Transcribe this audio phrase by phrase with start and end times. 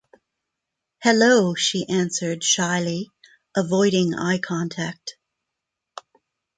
[1.03, 3.11] “Hello,” she answered shyly,
[3.55, 5.15] avoiding eye contact.